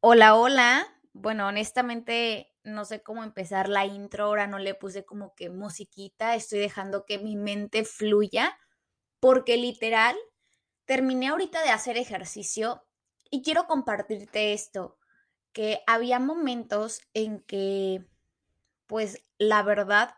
[0.00, 0.86] Hola, hola.
[1.12, 6.34] Bueno, honestamente no sé cómo empezar la intro, ahora no le puse como que musiquita,
[6.36, 8.56] estoy dejando que mi mente fluya,
[9.20, 10.16] porque literal,
[10.86, 12.84] terminé ahorita de hacer ejercicio
[13.30, 14.98] y quiero compartirte esto,
[15.52, 18.06] que había momentos en que,
[18.86, 20.14] pues la verdad,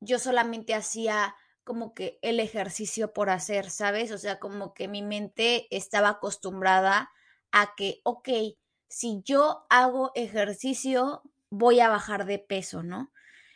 [0.00, 1.34] yo solamente hacía
[1.64, 4.12] como que el ejercicio por hacer, ¿sabes?
[4.12, 7.10] O sea, como que mi mente estaba acostumbrada
[7.52, 8.28] a que, ok,
[8.90, 13.12] si yo hago ejercicio, voy a bajar de peso, ¿no?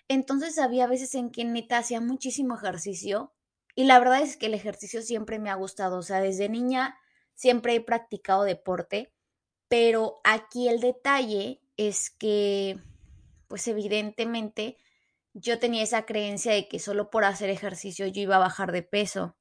[0.09, 3.35] Entonces había veces en que neta hacía muchísimo ejercicio
[3.75, 6.97] y la verdad es que el ejercicio siempre me ha gustado, o sea, desde niña
[7.35, 9.13] siempre he practicado deporte,
[9.69, 12.79] pero aquí el detalle es que,
[13.49, 14.77] pues evidentemente,
[15.33, 18.83] yo tenía esa creencia de que solo por hacer ejercicio yo iba a bajar de
[18.83, 19.37] peso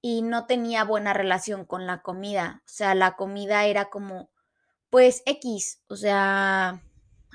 [0.00, 4.29] y no tenía buena relación con la comida, o sea, la comida era como
[4.90, 6.82] pues X, o sea,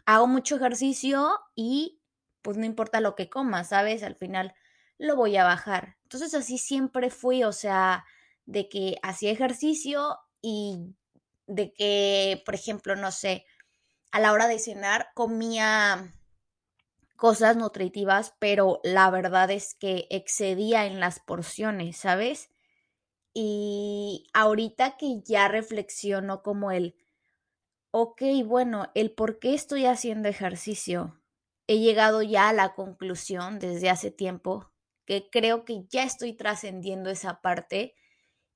[0.06, 2.02] hago mucho ejercicio y
[2.42, 4.04] pues no importa lo que coma, ¿sabes?
[4.04, 4.54] Al final
[4.98, 5.98] lo voy a bajar.
[6.04, 8.06] Entonces así siempre fui, o sea,
[8.46, 10.96] de que hacía ejercicio y
[11.48, 13.46] de que, por ejemplo, no sé,
[14.12, 16.14] a la hora de cenar comía
[17.16, 22.50] cosas nutritivas, pero la verdad es que excedía en las porciones, ¿sabes?
[23.34, 26.96] Y ahorita que ya reflexiono como el,
[27.98, 31.18] ok, bueno, el por qué estoy haciendo ejercicio.
[31.66, 34.70] He llegado ya a la conclusión desde hace tiempo
[35.06, 37.96] que creo que ya estoy trascendiendo esa parte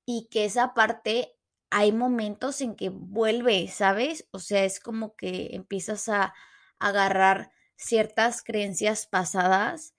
[0.06, 1.38] y que esa parte
[1.70, 4.28] hay momentos en que vuelve, ¿sabes?
[4.32, 6.34] O sea, es como que empiezas a
[6.78, 9.96] agarrar ciertas creencias pasadas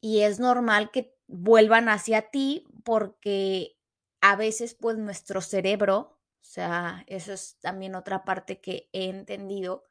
[0.00, 3.76] y es normal que vuelvan hacia ti porque
[4.22, 9.84] a veces pues nuestro cerebro o sea, eso es también otra parte que he entendido,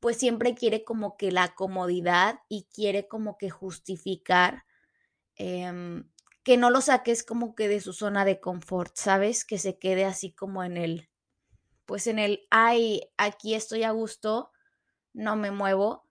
[0.00, 4.64] pues siempre quiere como que la comodidad y quiere como que justificar
[5.36, 6.08] em,
[6.44, 9.44] que no lo saques como que de su zona de confort, ¿sabes?
[9.44, 11.10] Que se quede así como en el,
[11.84, 14.50] pues en el, ay, aquí estoy a gusto,
[15.12, 16.08] no me muevo.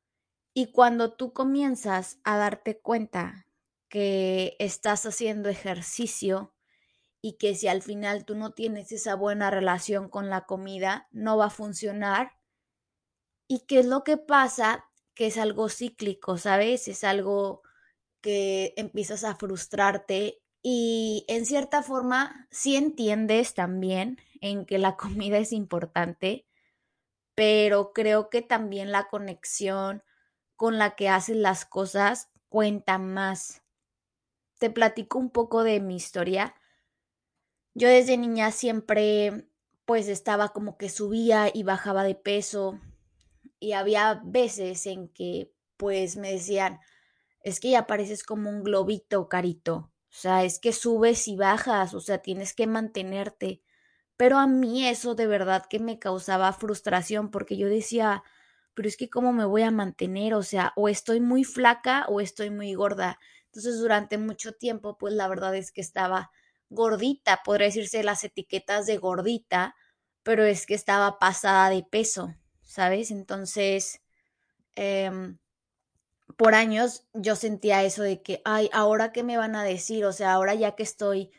[0.53, 3.47] Y cuando tú comienzas a darte cuenta
[3.89, 6.53] que estás haciendo ejercicio,
[7.21, 11.37] y que si al final tú no tienes esa buena relación con la comida, no
[11.37, 12.33] va a funcionar.
[13.47, 14.85] ¿Y qué es lo que pasa?
[15.13, 16.87] Que es algo cíclico, ¿sabes?
[16.87, 17.61] Es algo
[18.21, 25.37] que empiezas a frustrarte y en cierta forma sí entiendes también en que la comida
[25.37, 26.45] es importante,
[27.35, 30.03] pero creo que también la conexión
[30.55, 33.63] con la que haces las cosas cuenta más.
[34.59, 36.55] Te platico un poco de mi historia.
[37.77, 39.47] Yo desde niña siempre
[39.85, 42.81] pues estaba como que subía y bajaba de peso
[43.59, 46.79] y había veces en que pues me decían,
[47.43, 49.91] es que ya pareces como un globito, carito.
[50.09, 53.61] O sea, es que subes y bajas, o sea, tienes que mantenerte.
[54.17, 58.23] Pero a mí eso de verdad que me causaba frustración porque yo decía,
[58.73, 62.21] pero es que cómo me voy a mantener, o sea, o estoy muy flaca o
[62.21, 63.19] estoy muy gorda.
[63.45, 66.31] Entonces, durante mucho tiempo, pues la verdad es que estaba
[66.69, 69.75] gordita, podría decirse las etiquetas de gordita,
[70.23, 73.11] pero es que estaba pasada de peso, ¿sabes?
[73.11, 74.01] Entonces,
[74.75, 75.39] em,
[76.37, 80.13] por años yo sentía eso de que, ay, ahora qué me van a decir, o
[80.13, 81.31] sea, ahora ya que estoy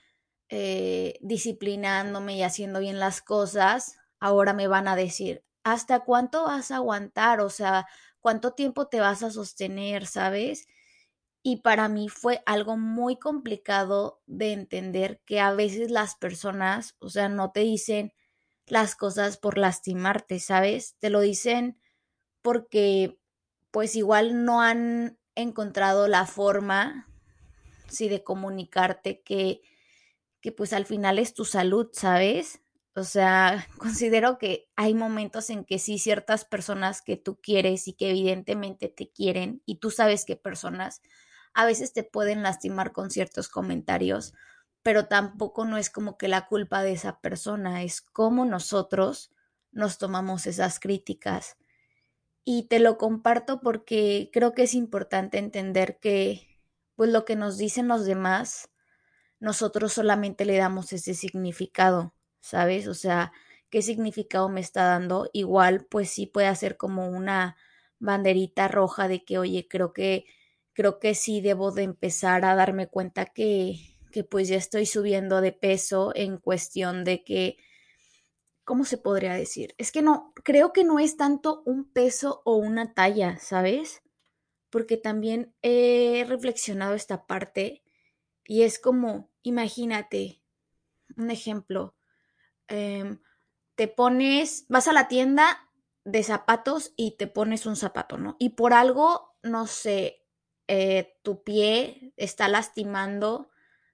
[0.51, 6.71] eh, disciplinándome y haciendo bien las cosas, ahora me van a decir, ¿hasta cuánto vas
[6.71, 7.41] a aguantar?
[7.41, 7.87] O sea,
[8.21, 10.67] ¿cuánto tiempo te vas a sostener, sabes?
[11.43, 17.09] Y para mí fue algo muy complicado de entender que a veces las personas, o
[17.11, 18.13] sea, no te dicen
[18.67, 20.97] las cosas por lastimarte, ¿sabes?
[20.99, 21.79] Te lo dicen
[22.43, 23.19] porque
[23.71, 27.09] pues igual no han encontrado la forma,
[27.89, 29.61] sí, de comunicarte que,
[30.41, 32.61] que pues al final es tu salud, ¿sabes?
[32.95, 37.95] O sea, considero que hay momentos en que sí ciertas personas que tú quieres y
[37.95, 41.01] que evidentemente te quieren y tú sabes que personas
[41.55, 44.35] a veces te pueden lastimar con ciertos comentarios,
[44.83, 49.31] pero tampoco no es como que la culpa de esa persona, es como nosotros
[49.73, 51.57] nos tomamos esas críticas.
[52.45, 56.49] Y te lo comparto porque creo que es importante entender que
[56.97, 58.71] pues lo que nos dicen los demás,
[59.41, 62.89] nosotros solamente le damos ese significado, ¿sabes?
[62.89, 63.33] O sea,
[63.71, 65.29] ¿qué significado me está dando?
[65.33, 67.57] Igual, pues sí puede ser como una
[68.01, 70.27] banderita roja de que, oye, creo que,
[70.79, 73.75] creo que sí debo de empezar a darme cuenta que,
[74.13, 77.57] que pues ya estoy subiendo de peso en cuestión de que,
[78.65, 79.75] ¿cómo se podría decir?
[79.77, 84.03] Es que no, creo que no es tanto un peso o una talla, ¿sabes?
[84.71, 87.83] porque también he reflexionado esta parte
[88.45, 90.43] y es como, imagínate,
[91.17, 91.97] un ejemplo,
[92.69, 93.21] em,
[93.75, 95.71] te pones, vas a la tienda
[96.05, 98.37] de zapatos y te pones un zapato, ¿no?
[98.39, 100.27] Y por algo, no sé,
[100.69, 103.51] eh, tu pie está lastimando,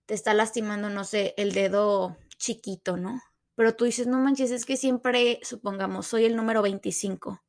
[0.06, 3.22] te está lastimando, no sé, el dedo chiquito, ¿no?
[3.54, 7.42] Pero tú dices, no manches, es que siempre, supongamos, soy el número 25.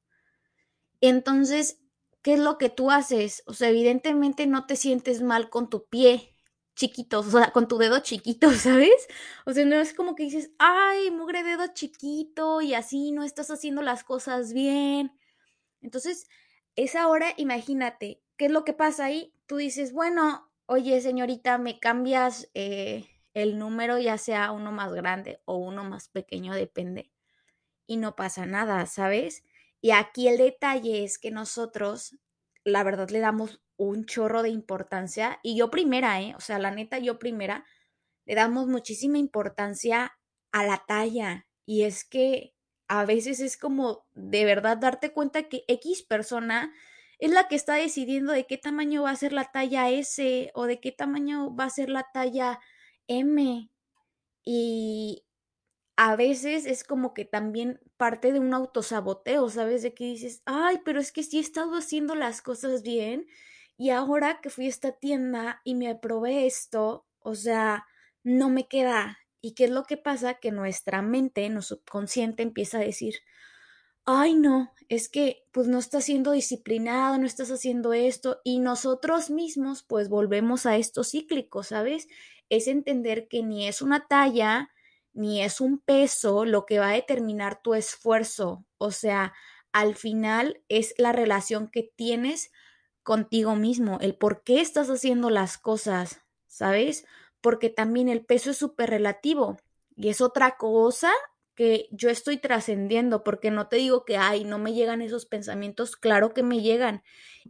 [1.02, 1.80] Entonces,
[2.22, 3.44] ¿qué es lo que tú haces?
[3.48, 6.36] O sea, evidentemente no te sientes mal con tu pie
[6.76, 9.08] chiquito, o sea, con tu dedo chiquito, ¿sabes?
[9.46, 13.50] O sea, no es como que dices, ay, mugre dedo chiquito y así no estás
[13.50, 15.12] haciendo las cosas bien.
[15.82, 16.28] Entonces,
[16.76, 19.34] es ahora, imagínate, ¿qué es lo que pasa ahí?
[19.46, 25.42] Tú dices, bueno, oye, señorita, me cambias eh, el número, ya sea uno más grande
[25.46, 27.12] o uno más pequeño, depende.
[27.88, 29.44] Y no pasa nada, ¿sabes?
[29.82, 32.18] Y aquí el detalle es que nosotros,
[32.64, 35.40] la verdad, le damos un chorro de importancia.
[35.44, 36.34] Y yo primera, ¿eh?
[36.36, 37.66] O sea, la neta, yo primera,
[38.26, 40.18] le damos muchísima importancia
[40.52, 41.48] a la talla.
[41.66, 42.56] Y es que
[42.88, 46.74] a veces es como de verdad darte cuenta que X persona
[47.20, 50.66] es la que está decidiendo de qué tamaño va a ser la talla S o
[50.66, 52.60] de qué tamaño va a ser la talla
[53.08, 53.70] M.
[54.44, 55.26] Y
[55.98, 59.82] a veces es como que también parte de un autosaboteo, ¿sabes?
[59.84, 63.28] De que dices, ay, pero es que sí he estado haciendo las cosas bien
[63.78, 67.86] y ahora que fui a esta tienda y me aprobé esto, o sea,
[68.24, 69.20] no me queda.
[69.42, 70.36] ¿Y qué es lo que pasa?
[70.36, 73.16] Que nuestra mente, nuestro subconsciente empieza a decir,
[74.06, 79.30] ay, no, es que pues no estás siendo disciplinado, no estás haciendo esto y nosotros
[79.30, 82.08] mismos pues volvemos a esto cíclico, ¿sabes?
[82.50, 84.70] Es entender que ni es una talla,
[85.14, 88.66] ni es un peso lo que va a determinar tu esfuerzo.
[88.78, 89.34] O sea,
[89.72, 92.52] al final es la relación que tienes
[93.04, 97.06] contigo mismo, el por qué estás haciendo las cosas, ¿sabes?
[97.42, 99.58] Porque también el peso es súper relativo
[99.96, 101.12] y es otra cosa
[101.56, 105.96] que yo estoy trascendiendo, porque no te digo que, ay, no me llegan esos pensamientos,
[105.96, 107.04] claro que me llegan.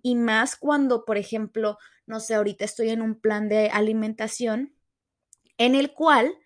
[0.04, 4.76] Y más cuando, por ejemplo, no sé, ahorita estoy en un plan de alimentación
[5.58, 6.38] en el cual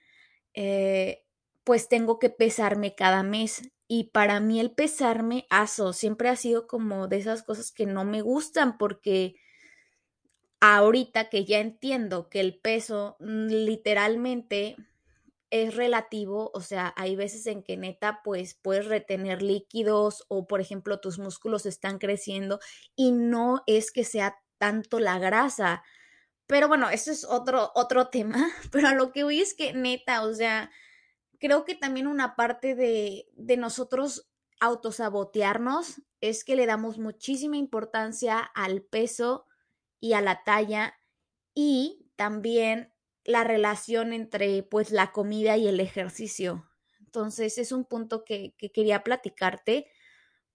[0.53, 1.25] eh,
[1.63, 3.61] pues tengo que pesarme cada mes.
[3.87, 8.05] Y para mí el pesarme, aso, siempre ha sido como de esas cosas que no
[8.05, 9.35] me gustan porque
[10.59, 14.75] ahorita que ya entiendo que el peso mm, literalmente
[15.51, 20.61] es relativo, o sea, hay veces en que neta pues puedes retener líquidos o por
[20.61, 22.59] ejemplo tus músculos están creciendo
[22.95, 25.83] y no es que sea tanto la grasa,
[26.49, 28.49] pero bueno, eso es otro, otro tema.
[28.71, 30.71] Pero a lo que voy es que neta, o sea,
[31.39, 38.39] creo que también una parte de, de nosotros autosabotearnos es que le damos muchísima importancia
[38.39, 39.45] al peso
[39.99, 40.99] y a la talla
[41.53, 42.95] y también
[43.25, 46.69] la relación entre pues la comida y el ejercicio.
[46.99, 49.87] Entonces es un punto que, que quería platicarte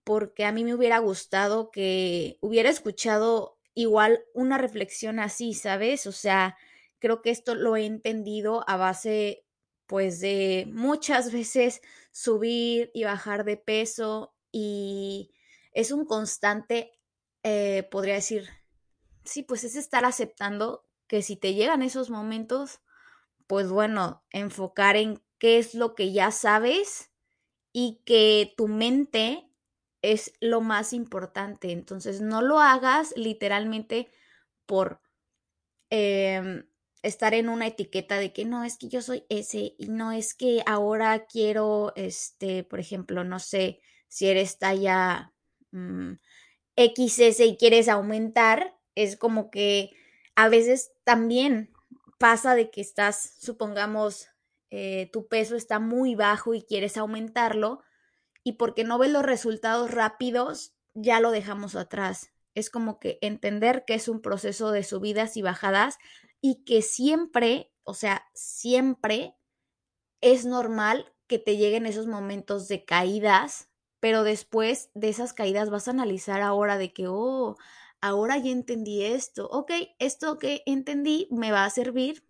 [0.04, 6.06] porque a mí me hubiera gustado que hubiera escuchado igual una reflexión así, ¿sabes?
[6.06, 6.56] O sea,
[6.98, 9.44] creo que esto lo he entendido a base,
[9.86, 15.32] pues, de muchas veces subir y bajar de peso y
[15.72, 16.92] es un constante,
[17.42, 18.48] eh, podría decir,
[19.24, 22.80] sí, pues es estar aceptando que si te llegan esos momentos,
[23.46, 27.12] pues bueno, enfocar en qué es lo que ya sabes
[27.72, 29.50] y que tu mente
[30.02, 31.72] es lo más importante.
[31.72, 34.10] Entonces, no lo hagas literalmente
[34.66, 35.00] por
[35.90, 36.66] em,
[37.02, 40.34] estar en una etiqueta de que no, es que yo soy ese y no es
[40.34, 45.32] que ahora quiero, este, por ejemplo, no sé, si eres talla
[45.72, 46.12] mm,
[46.76, 49.90] XS y quieres aumentar, es como que
[50.36, 51.72] a veces también
[52.18, 54.28] pasa de que estás, supongamos,
[54.70, 57.82] eh, tu peso está muy bajo y quieres aumentarlo
[58.42, 62.30] y porque no ves los resultados rápidos, ya lo dejamos atrás.
[62.54, 65.98] Es como que entender que es un proceso de subidas y bajadas
[66.40, 69.34] y que siempre, o sea, siempre
[70.20, 75.88] es normal que te lleguen esos momentos de caídas, pero después de esas caídas vas
[75.88, 77.56] a analizar ahora de que, oh,
[78.04, 82.22] ahora ya entendí esto, ok, esto que entendí me va a servir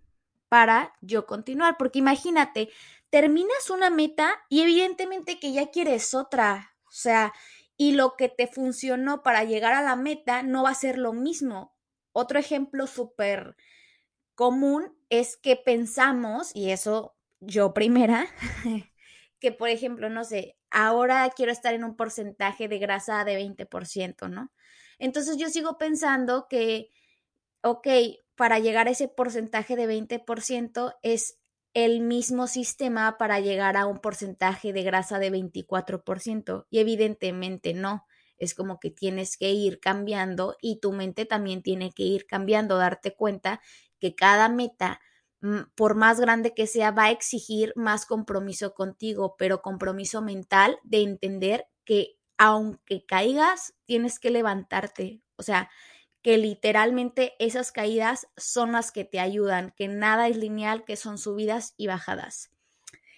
[0.49, 2.69] para yo continuar, porque imagínate,
[3.11, 7.33] terminas una meta y evidentemente que ya quieres otra, o sea,
[7.77, 11.13] y lo que te funcionó para llegar a la meta no va a ser lo
[11.13, 11.75] mismo.
[12.13, 13.57] Otro ejemplo súper
[14.37, 18.29] común es que pensamos, y eso yo primera,
[19.41, 24.29] que por ejemplo, no sé, ahora quiero estar en un porcentaje de grasa de 20%,
[24.31, 24.53] ¿no?
[24.99, 26.91] Entonces yo sigo pensando que,
[27.63, 27.87] ok,
[28.37, 31.39] para llegar a ese porcentaje de 20% es
[31.75, 38.07] el mismo sistema para llegar a un porcentaje de grasa de 24% y evidentemente no.
[38.39, 42.77] Es como que tienes que ir cambiando y tu mente también tiene que ir cambiando,
[42.79, 43.61] darte cuenta
[44.01, 45.01] que cada meta,
[45.41, 50.79] mm, por más grande que sea, va a exigir más compromiso contigo, pero compromiso mental
[50.85, 55.23] de entender que aunque caigas, tienes que levantarte.
[55.37, 55.71] O sea,
[56.23, 61.19] que literalmente esas caídas son las que te ayudan, que nada es lineal, que son
[61.19, 62.51] subidas y bajadas.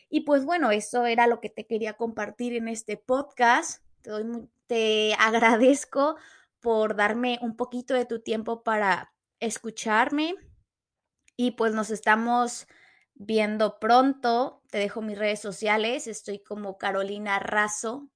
[0.09, 3.83] Y pues bueno, eso era lo que te quería compartir en este podcast.
[4.03, 6.17] Te, doy, te agradezco
[6.61, 10.35] por darme un poquito de tu tiempo para escucharme.
[11.37, 12.67] Y pues nos estamos
[13.15, 14.63] viendo pronto.
[14.71, 16.09] Te dejo mis redes sociales.
[16.09, 18.09] Estoy como Carolina Razo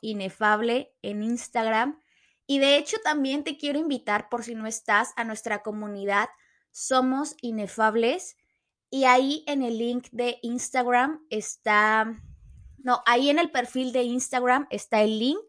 [0.00, 2.00] inefable en Instagram.
[2.46, 6.28] Y de hecho también te quiero invitar, por si no estás, a nuestra comunidad
[6.70, 8.36] Somos Inefables.
[8.90, 12.22] Y ahí en el link de Instagram está,
[12.78, 15.44] no, ahí en el perfil de Instagram está el link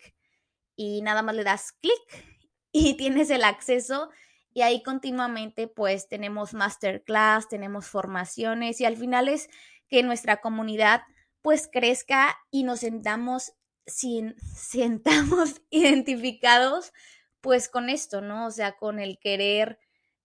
[0.75, 2.25] y nada más le das clic
[2.71, 4.09] y tienes el acceso
[4.53, 9.49] y ahí continuamente pues tenemos masterclass, tenemos formaciones y al final es
[9.87, 11.03] que nuestra comunidad
[11.41, 13.53] pues crezca y nos sentamos
[13.89, 16.93] si, sientamos identificados
[17.41, 18.47] pues con esto, ¿no?
[18.47, 19.79] O sea, con el querer,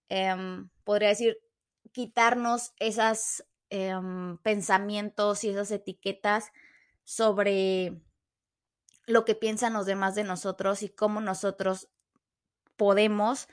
[0.08, 1.38] em, podría decir,
[1.92, 6.52] quitarnos esos em, pensamientos y esas etiquetas
[7.04, 8.00] sobre
[9.06, 11.88] lo que piensan los demás de nosotros y cómo nosotros
[12.76, 13.48] podemos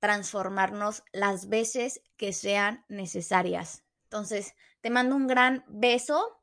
[0.00, 3.84] transformarnos las veces que sean necesarias.
[4.04, 6.42] Entonces, te mando un gran beso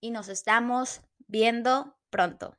[0.00, 2.56] y nos estamos viendo pronto.